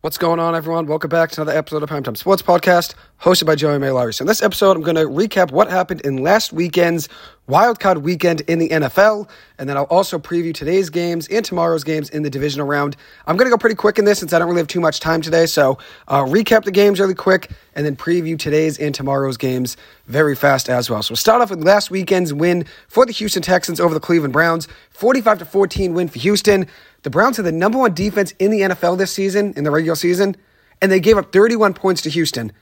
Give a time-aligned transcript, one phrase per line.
[0.00, 0.86] What's going on, everyone?
[0.86, 4.14] Welcome back to another episode of Primetime Sports Podcast, hosted by Joey May Larry.
[4.14, 7.08] So, in this episode, I'm going to recap what happened in last weekend's
[7.48, 12.10] wildcard weekend in the NFL, and then I'll also preview today's games and tomorrow's games
[12.10, 12.94] in the divisional round.
[13.26, 15.00] I'm going to go pretty quick in this since I don't really have too much
[15.00, 15.46] time today.
[15.46, 19.76] So, uh, recap the games really quick, and then preview today's and tomorrow's games
[20.06, 21.02] very fast as well.
[21.02, 24.32] So, we'll start off with last weekend's win for the Houston Texans over the Cleveland
[24.32, 26.68] Browns, 45 to 14 win for Houston.
[27.08, 29.96] The Browns had the number one defense in the NFL this season, in the regular
[29.96, 30.36] season,
[30.82, 32.52] and they gave up 31 points to Houston.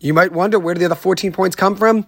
[0.00, 2.04] You might wonder where did the other 14 points come from?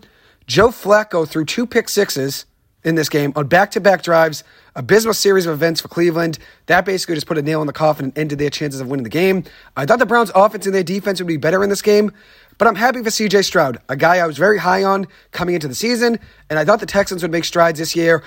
[0.48, 2.46] Joe Flacco threw two pick sixes
[2.82, 4.42] in this game on back to back drives,
[4.74, 6.40] abysmal series of events for Cleveland.
[6.66, 9.04] That basically just put a nail in the coffin and ended their chances of winning
[9.04, 9.44] the game.
[9.76, 12.10] I thought the Browns' offense and their defense would be better in this game,
[12.58, 15.68] but I'm happy for CJ Stroud, a guy I was very high on coming into
[15.68, 16.18] the season,
[16.50, 18.24] and I thought the Texans would make strides this year.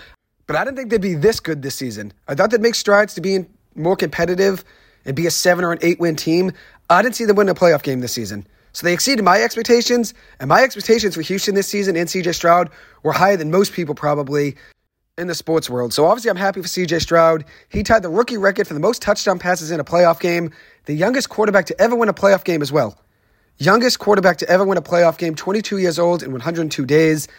[0.52, 2.12] But I didn't think they'd be this good this season.
[2.28, 4.66] I thought they'd make strides to being more competitive
[5.06, 6.52] and be a seven or an eight win team.
[6.90, 8.46] I didn't see them win a playoff game this season.
[8.74, 12.70] So they exceeded my expectations, and my expectations for Houston this season and CJ Stroud
[13.02, 14.58] were higher than most people probably
[15.18, 15.94] in the sports world.
[15.94, 17.46] So obviously, I'm happy for CJ Stroud.
[17.70, 20.52] He tied the rookie record for the most touchdown passes in a playoff game,
[20.84, 23.00] the youngest quarterback to ever win a playoff game as well.
[23.58, 27.30] Youngest quarterback to ever win a playoff game, 22 years old in 102 days.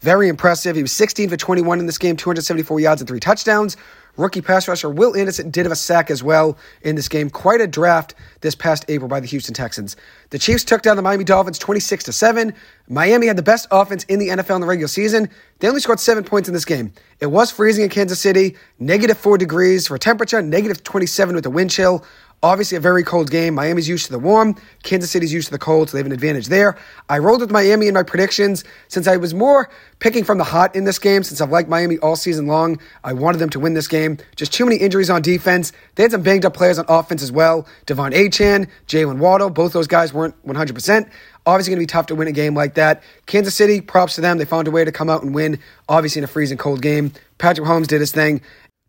[0.00, 0.76] Very impressive.
[0.76, 3.76] He was 16 for 21 in this game, 274 yards and three touchdowns.
[4.16, 7.30] Rookie pass rusher Will Anderson did have a sack as well in this game.
[7.30, 9.96] Quite a draft this past April by the Houston Texans.
[10.30, 12.52] The Chiefs took down the Miami Dolphins 26 to 7.
[12.88, 15.28] Miami had the best offense in the NFL in the regular season.
[15.60, 16.92] They only scored 7 points in this game.
[17.20, 21.50] It was freezing in Kansas City, negative 4 degrees for temperature, negative 27 with the
[21.50, 22.04] wind chill.
[22.42, 23.54] Obviously, a very cold game.
[23.54, 24.56] Miami's used to the warm.
[24.82, 26.78] Kansas City's used to the cold, so they have an advantage there.
[27.06, 30.74] I rolled with Miami in my predictions since I was more picking from the hot
[30.74, 31.22] in this game.
[31.22, 34.16] Since I've liked Miami all season long, I wanted them to win this game.
[34.36, 35.72] Just too many injuries on defense.
[35.96, 37.66] They had some banged up players on offense as well.
[37.86, 41.10] De'Von Achane, Jaylen Waddle, both those guys weren't 100%.
[41.44, 43.02] Obviously, going to be tough to win a game like that.
[43.26, 44.38] Kansas City, props to them.
[44.38, 47.12] They found a way to come out and win, obviously, in a freezing cold game.
[47.36, 48.40] Patrick Mahomes did his thing.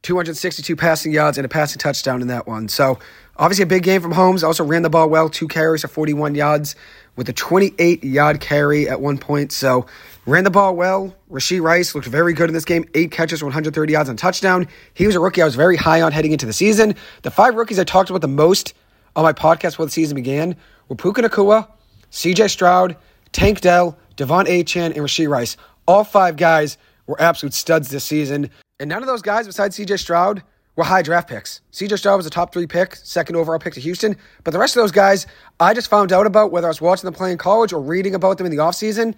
[0.03, 2.67] 262 passing yards and a passing touchdown in that one.
[2.67, 2.97] So,
[3.38, 4.44] obviously, a big game from Mahomes.
[4.44, 6.75] Also ran the ball well, two carries for 41 yards
[7.16, 9.51] with a 28 yard carry at one point.
[9.51, 9.85] So,
[10.25, 11.16] ran the ball well.
[11.29, 12.85] Rashee Rice looked very good in this game.
[12.95, 14.67] Eight catches, 130 yards on touchdown.
[14.95, 16.95] He was a rookie I was very high on heading into the season.
[17.22, 18.73] The five rookies I talked about the most
[19.16, 20.56] on my podcast before the season began
[20.90, 21.67] were Puka Nacua,
[22.11, 22.95] CJ Stroud,
[23.34, 25.57] Tank Dell, De'Von Achane, and Rashee Rice.
[25.88, 28.50] All five guys were absolute studs this season.
[28.81, 30.41] And none of those guys, besides CJ Stroud,
[30.75, 31.61] were high draft picks.
[31.71, 34.17] CJ Stroud was a top three pick, second overall pick to Houston.
[34.43, 35.27] But the rest of those guys,
[35.59, 38.15] I just found out about whether I was watching them play in college or reading
[38.15, 39.13] about them in the offseason.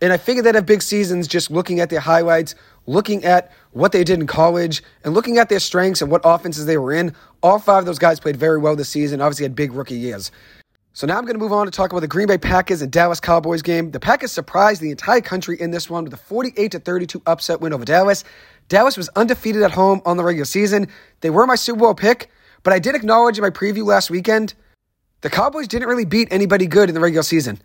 [0.00, 3.92] And I figured they'd have big seasons just looking at their highlights, looking at what
[3.92, 7.14] they did in college, and looking at their strengths and what offenses they were in.
[7.40, 10.32] All five of those guys played very well this season, obviously had big rookie years.
[10.96, 12.90] So now I'm going to move on to talk about the Green Bay Packers and
[12.92, 13.90] Dallas Cowboys game.
[13.90, 17.60] The Packers surprised the entire country in this one with a 48 to 32 upset
[17.60, 18.22] win over Dallas.
[18.68, 20.88] Dallas was undefeated at home on the regular season.
[21.20, 22.30] They were my Super Bowl pick,
[22.62, 24.54] but I did acknowledge in my preview last weekend
[25.24, 27.58] the Cowboys didn't really beat anybody good in the regular season.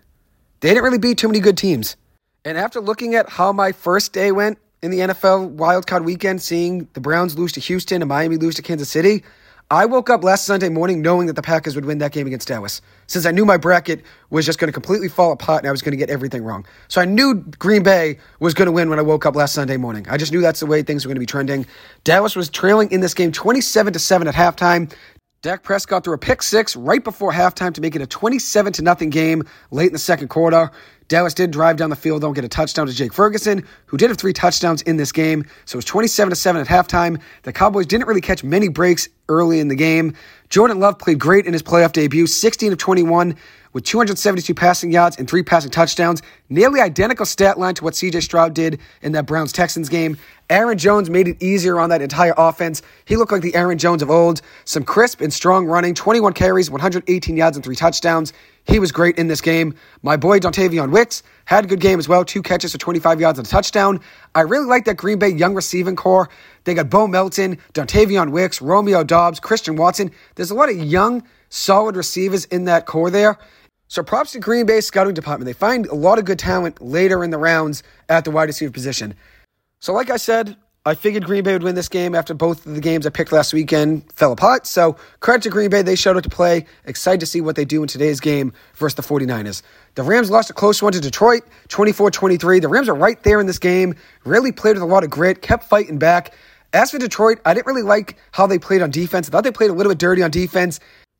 [0.61, 1.97] They didn't really beat too many good teams.
[2.45, 6.87] And after looking at how my first day went in the NFL wildcard weekend, seeing
[6.93, 9.23] the Browns lose to Houston and Miami lose to Kansas City,
[9.71, 12.47] I woke up last Sunday morning knowing that the Packers would win that game against
[12.47, 15.71] Dallas, since I knew my bracket was just going to completely fall apart and I
[15.71, 16.65] was going to get everything wrong.
[16.87, 19.77] So I knew Green Bay was going to win when I woke up last Sunday
[19.77, 20.07] morning.
[20.09, 21.67] I just knew that's the way things were going to be trending.
[22.03, 24.91] Dallas was trailing in this game 27 to 7 at halftime.
[25.43, 28.81] Dak Prescott threw a pick six right before halftime to make it a 27 to
[28.81, 30.71] nothing game late in the second quarter.
[31.09, 34.09] Dallas did drive down the field, don't get a touchdown to Jake Ferguson, who did
[34.09, 35.43] have three touchdowns in this game.
[35.65, 37.19] So it was 27 to 7 at halftime.
[37.43, 40.13] The Cowboys didn't really catch many breaks early in the game.
[40.49, 43.35] Jordan Love played great in his playoff debut, 16 of 21
[43.73, 46.21] with 272 passing yards and three passing touchdowns.
[46.49, 50.17] Nearly identical stat line to what CJ Stroud did in that Browns Texans game.
[50.49, 52.81] Aaron Jones made it easier on that entire offense.
[53.05, 54.41] He looked like the Aaron Jones of old.
[54.65, 58.33] Some crisp and strong running, 21 carries, 118 yards, and three touchdowns.
[58.69, 59.73] He was great in this game.
[60.03, 62.23] My boy Dontayvion Wicks had a good game as well.
[62.23, 63.99] Two catches for 25 yards and a touchdown.
[64.35, 66.29] I really like that Green Bay young receiving corps.
[66.65, 70.11] They got Bo Melton, Dontayvion Wicks, Romeo Doubs, Christian Watson.
[70.35, 73.39] There's a lot of young, solid receivers in that corps there.
[73.87, 75.47] So props to Green Bay scouting department.
[75.47, 78.71] They find a lot of good talent later in the rounds at the wide receiver
[78.71, 79.15] position.
[79.79, 80.55] So like I said,
[80.85, 83.33] I figured Green Bay would win this game after both of the games I picked
[83.33, 84.65] last weekend fell apart.
[84.65, 85.81] So credit to Green Bay.
[85.81, 86.65] They showed up to play.
[86.85, 89.61] Excited to see what they do in today's game versus the 49ers.
[89.95, 92.61] The Rams lost a close one to Detroit, 24-23.
[92.61, 93.93] The Rams are right there in this game.
[94.23, 96.33] Really played with a lot of grit, kept fighting back.
[96.71, 99.27] As for Detroit, I didn't really like how they played on defense.
[99.27, 100.79] I thought they played a little bit dirty on defense.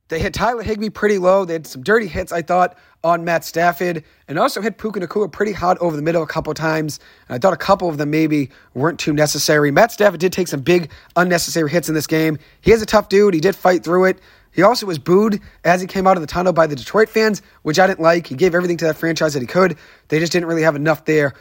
[0.10, 1.46] They hit Tyler Higbee pretty low.
[1.46, 5.32] They had some dirty hits, I thought, on Matt Stafford, and also hit Puka Nacua
[5.32, 7.00] pretty hot over the middle a couple times.
[7.28, 9.70] And I thought a couple of them maybe weren't too necessary.
[9.70, 12.40] Matt Stafford did take some big unnecessary hits in this game.
[12.62, 13.36] He is a tough dude.
[13.36, 14.20] He did fight through it.
[14.52, 17.44] He also was booed as he came out of the tunnel by the Detroit fans,
[17.62, 18.26] which I didn't like.
[18.26, 19.78] He gave everything to that franchise that he could.
[20.08, 21.34] They just didn't really have enough there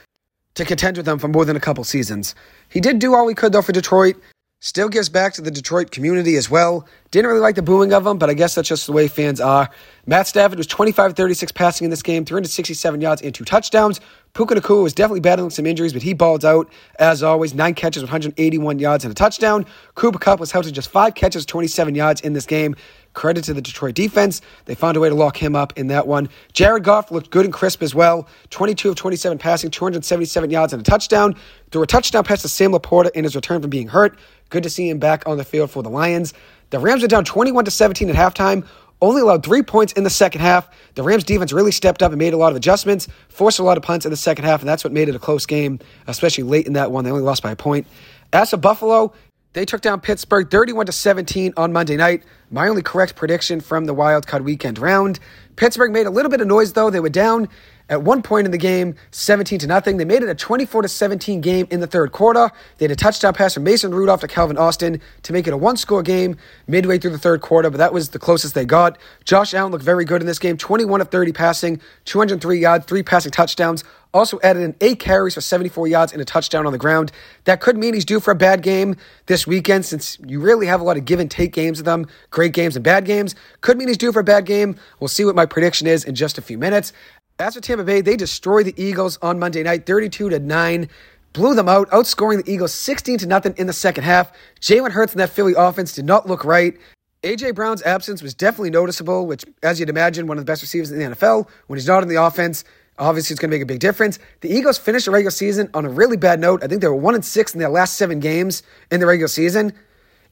[0.57, 2.35] to contend with them for more than a couple seasons.
[2.69, 4.17] He did do all he could, though, for Detroit.
[4.61, 6.85] Still gives back to the Detroit community as well.
[7.13, 9.41] Didn't really like the booing of him, but I guess that's just the way fans
[9.41, 9.71] are.
[10.05, 14.01] Matt Stafford was 25 36 passing in this game, 367 yards and two touchdowns.
[14.35, 16.69] Puka Nacua was definitely battling some injuries, but he balled out
[16.99, 17.55] as always.
[17.55, 19.65] Nine catches, 181 yards and a touchdown.
[19.95, 22.75] Cooper Kupp was held to just five catches, 27 yards in this game.
[23.15, 24.43] Credit to the Detroit defense.
[24.67, 26.29] They found a way to lock him up in that one.
[26.53, 28.29] Jared Goff looked good and crisp as well.
[28.51, 31.35] 22 of 27 passing, 277 yards and a touchdown.
[31.71, 34.19] Threw a touchdown pass to Sam LaPorta in his return from being hurt.
[34.51, 36.35] Good to see him back on the field for the Lions.
[36.71, 38.67] The Rams were down 21 to 17 at halftime.
[39.01, 40.69] Only allowed three points in the second half.
[40.95, 43.77] The Rams defense really stepped up and made a lot of adjustments, forced a lot
[43.77, 45.79] of punts in the second half, and that's what made it a close game,
[46.09, 47.05] especially late in that one.
[47.05, 47.87] They only lost by a point.
[48.33, 49.13] As for Buffalo,
[49.53, 52.25] they took down Pittsburgh 31 to 17 on Monday night.
[52.51, 55.21] My only correct prediction from the wild card weekend round.
[55.57, 56.91] Pittsburgh made a little bit of noise though.
[56.91, 57.49] They were down
[57.89, 59.97] at one point in the game, 17 to nothing.
[59.97, 62.51] They made it a 24 to 17 game in the third quarter.
[62.77, 65.57] They had a touchdown pass from Mason Rudolph to Calvin Austin to make it a
[65.57, 66.37] one-score game
[66.67, 68.99] midway through the third quarter, but that was the closest they got.
[69.25, 73.03] Josh Allen looked very good in this game, 21 of 30 passing, 203 yards, three
[73.03, 73.85] passing touchdowns.
[74.15, 77.13] Also added in eight carries for 74 yards and a touchdown on the ground.
[77.45, 78.97] That could mean he's due for a bad game
[79.27, 82.07] this weekend since you really have a lot of give and take games with them,
[82.31, 83.35] great games and bad games.
[83.61, 84.77] Could mean he's due for a bad game.
[84.99, 86.95] We'll see what my prediction is in just a few minutes.
[87.41, 90.89] As for Tampa Bay, they destroyed the Eagles on Monday night, 32 to 9.
[91.35, 94.33] Blew them out, outscoring the Eagles 16 to nothing in the second half.
[94.61, 96.77] Jalen Hurts and that Philly offense did not look right.
[97.23, 100.91] AJ Brown's absence was definitely noticeable, which, as you'd imagine, one of the best receivers
[100.91, 101.49] in the NFL.
[101.69, 102.65] When he's not in the offense,
[102.99, 104.19] obviously it's going to make a big difference.
[104.41, 106.65] The Eagles finished the regular season on a really bad note.
[106.65, 109.29] I think they were one and six in their last seven games in the regular
[109.29, 109.75] season.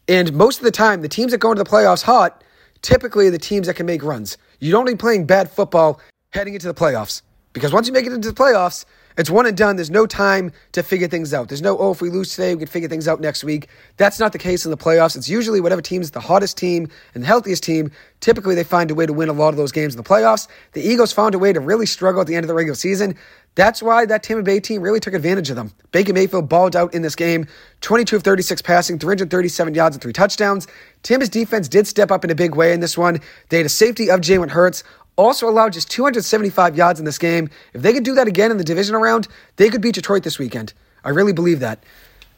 [0.08, 2.42] And most of the time, the teams that go into the playoffs hot,
[2.82, 4.38] typically are the teams that can make runs.
[4.58, 6.00] You don't be playing bad football
[6.32, 7.22] heading into the playoffs.
[7.52, 8.84] Because once you make it into the playoffs,
[9.16, 9.76] it's one and done.
[9.76, 11.48] There's no time to figure things out.
[11.48, 13.68] There's no, oh, if we lose today, we can figure things out next week.
[13.96, 15.16] That's not the case in the playoffs.
[15.16, 17.90] It's usually whatever team's the hottest team and the healthiest team.
[18.20, 20.48] Typically, they find a way to win a lot of those games in the playoffs.
[20.72, 23.16] The Eagles found a way to really struggle at the end of the regular season.
[23.54, 25.72] That's why that Tampa Bay team really took advantage of them.
[25.92, 27.46] Baker Mayfield balled out in this game
[27.80, 30.66] 22 of 36 passing, 337 yards, and three touchdowns.
[31.02, 33.18] Tampa's defense did step up in a big way in this one.
[33.48, 34.84] They had a safety of Jalen Hurts
[35.16, 37.48] also allowed just 275 yards in this game.
[37.72, 40.38] If they could do that again in the division round, they could beat Detroit this
[40.38, 40.72] weekend.
[41.04, 41.82] I really believe that.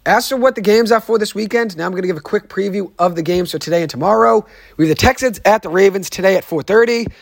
[0.07, 2.21] As for what the games are for this weekend, now I'm going to give a
[2.21, 4.47] quick preview of the games for today and tomorrow.
[4.77, 7.13] We have the Texans at the Ravens today at 4:30.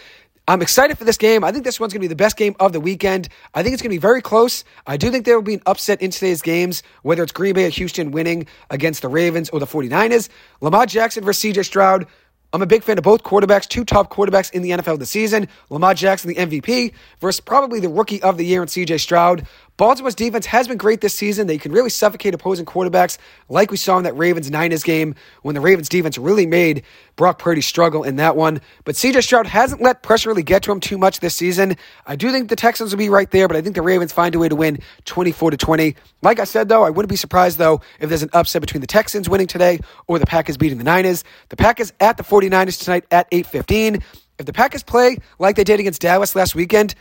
[0.48, 1.42] I'm excited for this game.
[1.42, 3.28] I think this one's going to be the best game of the weekend.
[3.52, 4.62] I think it's going to be very close.
[4.86, 7.66] I do think there will be an upset in today's games, whether it's Green Bay
[7.66, 10.28] or Houston winning against the Ravens or the 49ers.
[10.60, 12.06] Lamar Jackson versus CJ Stroud.
[12.52, 15.48] I'm a big fan of both quarterbacks, two top quarterbacks in the NFL this season.
[15.68, 19.46] Lamar Jackson, the MVP, versus probably the rookie of the year in CJ Stroud.
[19.76, 21.46] Baltimore's defense has been great this season.
[21.46, 23.18] They can really suffocate opposing quarterbacks,
[23.50, 26.82] like we saw in that Ravens Niners game when the Ravens defense really made
[27.16, 28.62] Brock Purdy struggle in that one.
[28.84, 31.76] But CJ Stroud hasn't let pressure really get to him too much this season.
[32.06, 34.34] I do think the Texans will be right there, but I think the Ravens find
[34.34, 35.94] a way to win 24 to 20.
[36.22, 38.86] Like I said, though, I wouldn't be surprised though if there's an upset between the
[38.86, 41.22] Texans winning today or the Packers beating the Niners.
[41.50, 44.02] The Packers at the 49ers tonight at 8:15.
[44.38, 46.94] If the Packers play like they did against Dallas last weekend,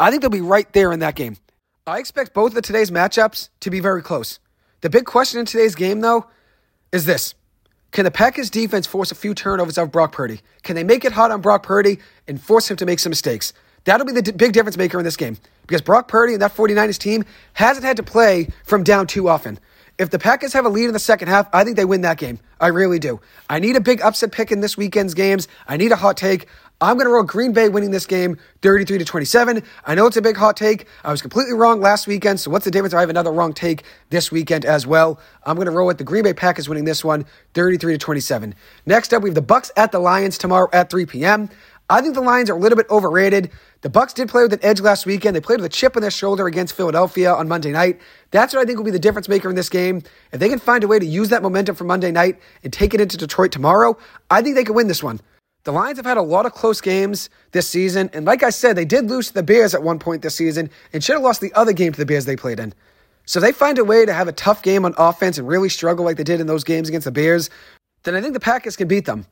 [0.00, 1.36] I think they'll be right there in that game.
[1.84, 4.38] I expect both of today's matchups to be very close.
[4.82, 6.26] The big question in today's game, though,
[6.92, 7.34] is this.
[7.90, 10.42] Can the Packers defense force a few turnovers of Brock Purdy?
[10.62, 11.98] Can they make it hot on Brock Purdy
[12.28, 13.52] and force him to make some mistakes?
[13.82, 16.54] That'll be the d- big difference maker in this game because Brock Purdy and that
[16.54, 17.24] 49ers team
[17.54, 19.58] hasn't had to play from down too often.
[19.98, 22.16] If the Packers have a lead in the second half, I think they win that
[22.16, 22.38] game.
[22.60, 23.20] I really do.
[23.50, 25.48] I need a big upset pick in this weekend's games.
[25.66, 26.46] I need a hot take.
[26.82, 29.62] I'm going to roll Green Bay winning this game 33 to 27.
[29.86, 30.88] I know it's a big hot take.
[31.04, 32.40] I was completely wrong last weekend.
[32.40, 32.92] So what's the difference?
[32.92, 35.20] I have another wrong take this weekend as well.
[35.44, 37.24] I'm going to roll with the Green Bay Packers winning this one
[37.54, 38.56] 33 to 27.
[38.84, 41.48] Next up, we have the Bucks at the Lions tomorrow at 3 p.m.
[41.88, 43.52] I think the Lions are a little bit overrated.
[43.82, 45.36] The Bucks did play with an edge last weekend.
[45.36, 48.00] They played with a chip on their shoulder against Philadelphia on Monday night.
[48.32, 50.02] That's what I think will be the difference maker in this game.
[50.32, 52.92] If they can find a way to use that momentum from Monday night and take
[52.92, 53.96] it into Detroit tomorrow,
[54.28, 55.20] I think they can win this one.
[55.64, 58.76] The Lions have had a lot of close games this season, and like I said,
[58.76, 61.40] they did lose to the Bears at one point this season and should have lost
[61.40, 62.74] the other game to the Bears they played in.
[63.26, 65.68] So if they find a way to have a tough game on offense and really
[65.68, 67.48] struggle like they did in those games against the Bears,
[68.02, 69.24] then I think the Packers can beat them.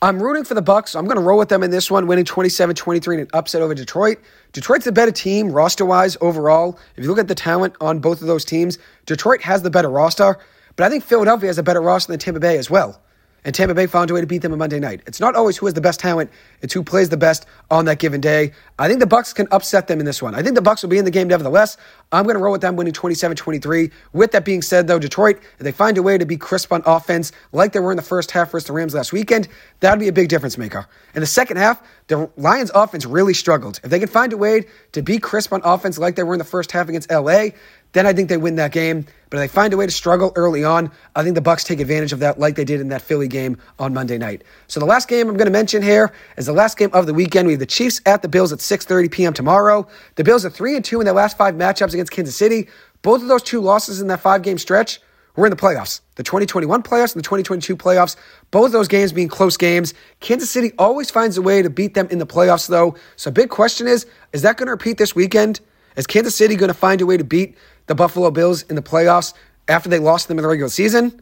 [0.00, 0.92] I'm rooting for the Bucks.
[0.92, 3.60] So I'm going to roll with them in this one, winning 27-23 in an upset
[3.60, 4.16] over Detroit.
[4.52, 6.78] Detroit's the better team roster-wise overall.
[6.96, 9.90] If you look at the talent on both of those teams, Detroit has the better
[9.90, 10.38] roster,
[10.76, 13.02] but I think Philadelphia has a better roster than Tampa Bay as well
[13.46, 15.02] and Tampa Bay found a way to beat them on Monday night.
[15.06, 16.30] It's not always who has the best talent;
[16.62, 18.52] it's who plays the best on that given day.
[18.76, 20.34] I think the Bucks can upset them in this one.
[20.34, 21.76] I think the Bucks will be in the game nevertheless.
[22.10, 23.92] I'm going to roll with them winning 27-23.
[24.12, 26.82] With that being said, though, Detroit, if they find a way to be crisp on
[26.86, 29.48] offense like they were in the first half versus the Rams last weekend,
[29.78, 30.86] that'd be a big difference maker.
[31.14, 33.80] In the second half, the Lions' offense really struggled.
[33.82, 36.38] If they can find a way to be crisp on offense like they were in
[36.38, 37.48] the first half against LA,
[37.92, 39.06] then I think they win that game.
[39.28, 41.80] But if they find a way to struggle early on, I think the Bucks take
[41.80, 44.44] advantage of that like they did in that Philly game on Monday night.
[44.68, 47.14] So the last game I'm going to mention here is the last game of the
[47.14, 47.46] weekend.
[47.46, 49.32] We have the Chiefs at the Bills at 6:30 p.m.
[49.32, 49.88] tomorrow.
[50.14, 52.68] The Bills are 3 and 2 in their last 5 matchups against Kansas City.
[53.02, 55.00] Both of those two losses in that 5-game stretch
[55.36, 56.00] were in the playoffs.
[56.16, 58.16] The 2021 playoffs and the 2022 playoffs,
[58.50, 59.94] both those games being close games.
[60.20, 62.96] Kansas City always finds a way to beat them in the playoffs though.
[63.16, 65.60] So big question is, is that going to repeat this weekend?
[65.96, 68.82] Is Kansas City going to find a way to beat the Buffalo Bills in the
[68.82, 69.32] playoffs
[69.68, 71.20] after they lost them in the regular season.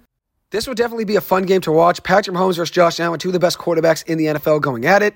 [0.50, 2.02] This would definitely be a fun game to watch.
[2.02, 5.02] Patrick Mahomes versus Josh Allen, two of the best quarterbacks in the NFL going at
[5.02, 5.14] it.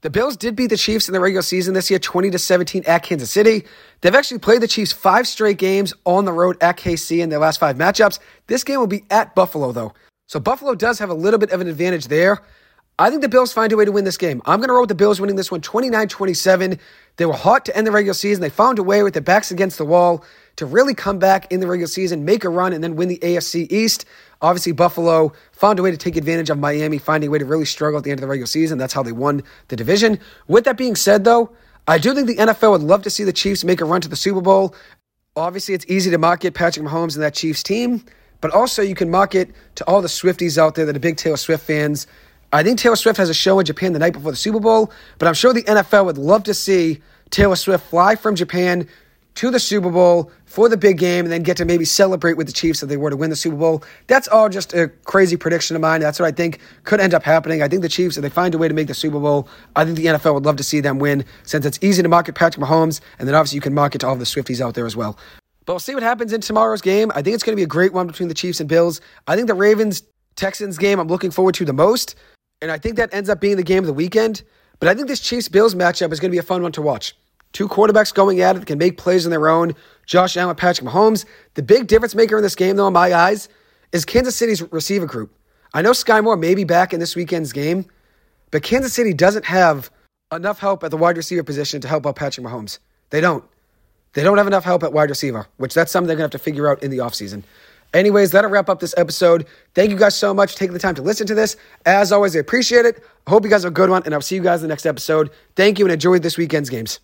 [0.00, 2.84] The Bills did beat the Chiefs in the regular season this year, 20 to 17
[2.86, 3.64] at Kansas City.
[4.00, 7.40] They've actually played the Chiefs five straight games on the road at KC in their
[7.40, 8.20] last five matchups.
[8.46, 9.92] This game will be at Buffalo, though.
[10.28, 12.42] So Buffalo does have a little bit of an advantage there.
[13.00, 14.40] I think the Bills find a way to win this game.
[14.46, 16.78] I'm going to roll with the Bills winning this one 29 27.
[17.16, 18.40] They were hot to end the regular season.
[18.40, 20.24] They found a way with their backs against the wall
[20.58, 23.18] to really come back in the regular season, make a run, and then win the
[23.18, 24.04] AFC East.
[24.42, 27.64] Obviously, Buffalo found a way to take advantage of Miami, finding a way to really
[27.64, 28.76] struggle at the end of the regular season.
[28.76, 30.18] That's how they won the division.
[30.48, 31.52] With that being said, though,
[31.86, 34.08] I do think the NFL would love to see the Chiefs make a run to
[34.08, 34.74] the Super Bowl.
[35.36, 38.04] Obviously, it's easy to market Patrick Mahomes and that Chiefs team,
[38.40, 41.36] but also you can market to all the Swifties out there that are big Taylor
[41.36, 42.08] Swift fans.
[42.52, 44.90] I think Taylor Swift has a show in Japan the night before the Super Bowl,
[45.18, 47.00] but I'm sure the NFL would love to see
[47.30, 48.88] Taylor Swift fly from Japan
[49.34, 52.46] to the Super Bowl for the big game and then get to maybe celebrate with
[52.46, 53.84] the Chiefs if they were to win the Super Bowl.
[54.08, 56.00] That's all just a crazy prediction of mine.
[56.00, 57.62] That's what I think could end up happening.
[57.62, 59.84] I think the Chiefs, if they find a way to make the Super Bowl, I
[59.84, 62.64] think the NFL would love to see them win since it's easy to market Patrick
[62.64, 65.18] Mahomes and then obviously you can market to all the Swifties out there as well.
[65.66, 67.12] But we'll see what happens in tomorrow's game.
[67.14, 69.00] I think it's going to be a great one between the Chiefs and Bills.
[69.26, 70.02] I think the Ravens
[70.38, 72.14] Texans game I'm looking forward to the most.
[72.62, 74.42] And I think that ends up being the game of the weekend.
[74.80, 76.82] But I think this Chiefs Bills matchup is going to be a fun one to
[76.82, 77.14] watch.
[77.52, 79.74] Two quarterbacks going at it that can make plays on their own.
[80.06, 81.24] Josh Allen, Patrick Mahomes.
[81.54, 83.48] The big difference maker in this game, though, in my eyes,
[83.92, 85.34] is Kansas City's receiver group.
[85.74, 87.86] I know Skyy Moore may be back in this weekend's game,
[88.50, 89.90] but Kansas City doesn't have
[90.32, 92.78] enough help at the wide receiver position to help out Patrick Mahomes.
[93.10, 93.44] They don't.
[94.14, 96.40] They don't have enough help at wide receiver, which that's something they're going to have
[96.40, 97.42] to figure out in the offseason.
[97.94, 99.46] Anyways, that'll wrap up this episode.
[99.74, 101.56] Thank you guys so much for taking the time to listen to this.
[101.86, 103.02] As always, I appreciate it.
[103.26, 104.72] I hope you guys have a good one, and I'll see you guys in the
[104.72, 105.30] next episode.
[105.56, 107.00] Thank you and enjoy this weekend's games.